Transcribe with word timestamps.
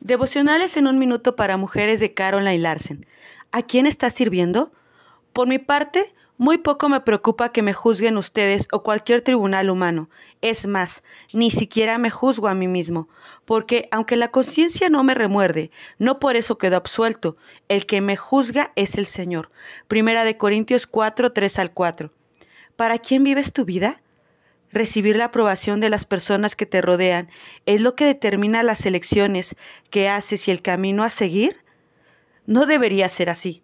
Devocionales 0.00 0.76
en 0.76 0.86
un 0.86 0.96
minuto 0.96 1.34
para 1.34 1.56
mujeres 1.56 1.98
de 1.98 2.14
Caroline 2.14 2.58
Larsen. 2.58 3.04
¿A 3.50 3.62
quién 3.62 3.84
estás 3.84 4.14
sirviendo? 4.14 4.70
Por 5.32 5.48
mi 5.48 5.58
parte, 5.58 6.14
muy 6.36 6.58
poco 6.58 6.88
me 6.88 7.00
preocupa 7.00 7.50
que 7.50 7.62
me 7.62 7.72
juzguen 7.72 8.16
ustedes 8.16 8.68
o 8.70 8.84
cualquier 8.84 9.22
tribunal 9.22 9.70
humano. 9.70 10.08
Es 10.40 10.68
más, 10.68 11.02
ni 11.32 11.50
siquiera 11.50 11.98
me 11.98 12.10
juzgo 12.10 12.46
a 12.46 12.54
mí 12.54 12.68
mismo, 12.68 13.08
porque 13.44 13.88
aunque 13.90 14.14
la 14.14 14.30
conciencia 14.30 14.88
no 14.88 15.02
me 15.02 15.14
remuerde, 15.14 15.72
no 15.98 16.20
por 16.20 16.36
eso 16.36 16.58
quedo 16.58 16.76
absuelto. 16.76 17.36
El 17.68 17.84
que 17.84 18.00
me 18.00 18.16
juzga 18.16 18.70
es 18.76 18.98
el 18.98 19.06
Señor. 19.06 19.50
Primera 19.88 20.22
de 20.22 20.36
Corintios 20.36 20.86
4, 20.86 21.32
3 21.32 21.58
al 21.58 21.72
4. 21.72 22.12
¿Para 22.76 23.00
quién 23.00 23.24
vives 23.24 23.52
tu 23.52 23.64
vida? 23.64 24.00
Recibir 24.72 25.16
la 25.16 25.26
aprobación 25.26 25.80
de 25.80 25.88
las 25.88 26.04
personas 26.04 26.54
que 26.54 26.66
te 26.66 26.82
rodean 26.82 27.30
es 27.64 27.80
lo 27.80 27.94
que 27.94 28.04
determina 28.04 28.62
las 28.62 28.84
elecciones 28.84 29.56
que 29.90 30.08
haces 30.08 30.46
y 30.46 30.50
el 30.50 30.60
camino 30.60 31.04
a 31.04 31.10
seguir. 31.10 31.56
No 32.46 32.66
debería 32.66 33.08
ser 33.08 33.30
así. 33.30 33.62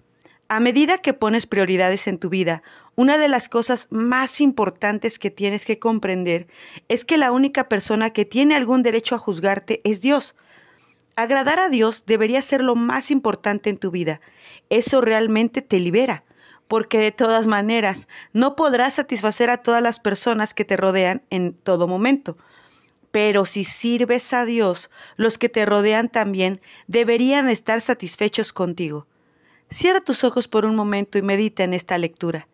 A 0.48 0.60
medida 0.60 0.98
que 0.98 1.12
pones 1.12 1.46
prioridades 1.46 2.06
en 2.06 2.18
tu 2.18 2.30
vida, 2.30 2.62
una 2.96 3.18
de 3.18 3.28
las 3.28 3.48
cosas 3.48 3.88
más 3.90 4.40
importantes 4.40 5.18
que 5.18 5.30
tienes 5.30 5.64
que 5.64 5.78
comprender 5.78 6.46
es 6.88 7.04
que 7.04 7.18
la 7.18 7.32
única 7.32 7.68
persona 7.68 8.10
que 8.10 8.24
tiene 8.24 8.54
algún 8.54 8.82
derecho 8.82 9.14
a 9.14 9.18
juzgarte 9.18 9.80
es 9.84 10.00
Dios. 10.00 10.34
Agradar 11.16 11.58
a 11.58 11.68
Dios 11.68 12.06
debería 12.06 12.40
ser 12.40 12.62
lo 12.62 12.76
más 12.76 13.10
importante 13.10 13.68
en 13.68 13.78
tu 13.78 13.90
vida. 13.90 14.20
Eso 14.70 15.00
realmente 15.00 15.60
te 15.60 15.80
libera 15.80 16.24
porque 16.68 16.98
de 16.98 17.12
todas 17.12 17.46
maneras 17.46 18.08
no 18.32 18.56
podrás 18.56 18.94
satisfacer 18.94 19.50
a 19.50 19.58
todas 19.58 19.82
las 19.82 20.00
personas 20.00 20.54
que 20.54 20.64
te 20.64 20.76
rodean 20.76 21.22
en 21.30 21.54
todo 21.54 21.86
momento. 21.86 22.36
Pero 23.10 23.46
si 23.46 23.64
sirves 23.64 24.32
a 24.32 24.44
Dios, 24.44 24.90
los 25.16 25.38
que 25.38 25.48
te 25.48 25.66
rodean 25.66 26.08
también 26.08 26.60
deberían 26.86 27.48
estar 27.48 27.80
satisfechos 27.80 28.52
contigo. 28.52 29.06
Cierra 29.70 30.00
tus 30.00 30.24
ojos 30.24 30.48
por 30.48 30.64
un 30.64 30.74
momento 30.74 31.18
y 31.18 31.22
medita 31.22 31.64
en 31.64 31.74
esta 31.74 31.98
lectura. 31.98 32.48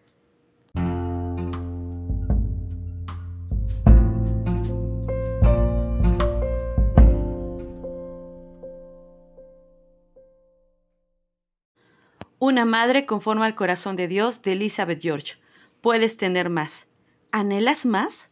Una 12.43 12.65
madre 12.65 13.05
conforme 13.05 13.45
al 13.45 13.55
corazón 13.55 13.97
de 13.97 14.09
Dios 14.09 14.41
de 14.41 14.53
Elizabeth 14.53 15.03
George. 15.03 15.35
Puedes 15.83 16.17
tener 16.17 16.49
más. 16.49 16.87
¿Anhelas 17.33 17.85
más? 17.85 18.31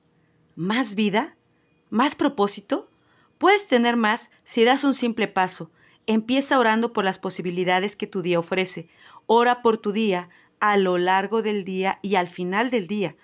¿Más 0.56 0.94
vida? 0.94 1.36
¿Más 1.90 2.14
propósito? 2.14 2.88
Puedes 3.36 3.68
tener 3.68 3.96
más 3.96 4.30
si 4.44 4.64
das 4.64 4.82
un 4.82 4.94
simple 4.94 5.28
paso. 5.28 5.70
Empieza 6.06 6.58
orando 6.58 6.94
por 6.94 7.04
las 7.04 7.18
posibilidades 7.18 7.96
que 7.96 8.06
tu 8.06 8.22
día 8.22 8.38
ofrece. 8.38 8.88
Ora 9.26 9.60
por 9.60 9.76
tu 9.76 9.92
día 9.92 10.30
a 10.58 10.78
lo 10.78 10.96
largo 10.96 11.42
del 11.42 11.64
día 11.64 11.98
y 12.00 12.14
al 12.14 12.28
final 12.28 12.70
del 12.70 12.86
día. 12.86 13.14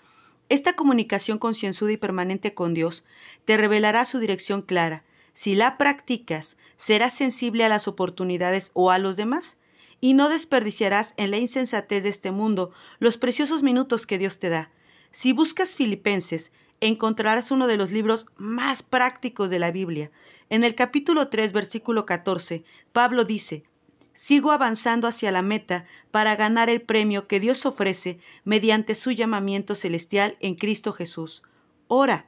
Esta 0.50 0.74
comunicación 0.74 1.38
concienzuda 1.38 1.92
y 1.92 1.96
permanente 1.96 2.52
con 2.52 2.74
Dios 2.74 3.06
te 3.46 3.56
revelará 3.56 4.04
su 4.04 4.18
dirección 4.18 4.60
clara. 4.60 5.02
Si 5.32 5.54
la 5.54 5.78
practicas, 5.78 6.58
serás 6.76 7.14
sensible 7.14 7.64
a 7.64 7.70
las 7.70 7.88
oportunidades 7.88 8.70
o 8.74 8.90
a 8.90 8.98
los 8.98 9.16
demás 9.16 9.56
y 10.00 10.14
no 10.14 10.28
desperdiciarás 10.28 11.14
en 11.16 11.30
la 11.30 11.38
insensatez 11.38 12.02
de 12.02 12.08
este 12.08 12.30
mundo 12.30 12.72
los 12.98 13.16
preciosos 13.16 13.62
minutos 13.62 14.06
que 14.06 14.18
Dios 14.18 14.38
te 14.38 14.48
da. 14.48 14.70
Si 15.10 15.32
buscas 15.32 15.76
Filipenses, 15.76 16.52
encontrarás 16.80 17.50
uno 17.50 17.66
de 17.66 17.76
los 17.76 17.90
libros 17.90 18.26
más 18.36 18.82
prácticos 18.82 19.50
de 19.50 19.58
la 19.58 19.70
Biblia. 19.70 20.10
En 20.50 20.64
el 20.64 20.74
capítulo 20.74 21.28
3, 21.28 21.52
versículo 21.52 22.04
14, 22.04 22.64
Pablo 22.92 23.24
dice, 23.24 23.64
Sigo 24.12 24.52
avanzando 24.52 25.08
hacia 25.08 25.32
la 25.32 25.42
meta 25.42 25.86
para 26.12 26.36
ganar 26.36 26.70
el 26.70 26.80
premio 26.80 27.26
que 27.26 27.40
Dios 27.40 27.66
ofrece 27.66 28.18
mediante 28.44 28.94
su 28.94 29.10
llamamiento 29.10 29.74
celestial 29.74 30.36
en 30.40 30.54
Cristo 30.54 30.92
Jesús. 30.92 31.42
Ora. 31.88 32.26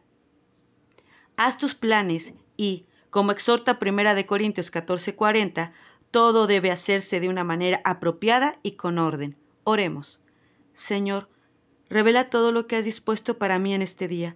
Haz 1.36 1.58
tus 1.58 1.74
planes 1.74 2.32
y, 2.56 2.86
como 3.10 3.30
exhorta 3.30 3.78
Primera 3.78 4.14
de 4.14 4.26
Corintios 4.26 4.72
14:40, 4.72 5.72
todo 6.16 6.46
debe 6.46 6.70
hacerse 6.70 7.20
de 7.20 7.28
una 7.28 7.44
manera 7.44 7.82
apropiada 7.84 8.58
y 8.62 8.72
con 8.72 8.96
orden. 8.98 9.36
Oremos. 9.64 10.18
Señor, 10.72 11.28
revela 11.90 12.30
todo 12.30 12.52
lo 12.52 12.66
que 12.66 12.76
has 12.76 12.86
dispuesto 12.86 13.36
para 13.36 13.58
mí 13.58 13.74
en 13.74 13.82
este 13.82 14.08
día. 14.08 14.34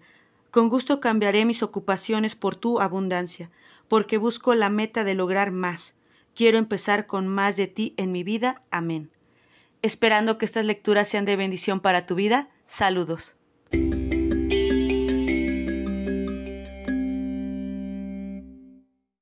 Con 0.50 0.69
gusto 0.69 1.00
cambiaré 1.00 1.46
mis 1.46 1.62
ocupaciones 1.62 2.34
por 2.36 2.54
tu 2.54 2.82
abundancia, 2.82 3.50
porque 3.88 4.19
busco 4.19 4.54
la 4.54 4.69
meta 4.69 5.04
de 5.04 5.14
lograr 5.14 5.52
más. 5.52 5.94
Quiero 6.34 6.58
empezar 6.58 7.06
con 7.06 7.26
más 7.26 7.56
de 7.56 7.66
ti 7.66 7.94
en 7.96 8.12
mi 8.12 8.24
vida. 8.24 8.60
Amén. 8.70 9.10
Esperando 9.80 10.36
que 10.36 10.44
estas 10.44 10.66
lecturas 10.66 11.08
sean 11.08 11.24
de 11.24 11.36
bendición 11.36 11.80
para 11.80 12.04
tu 12.04 12.14
vida, 12.14 12.50
saludos. 12.66 13.36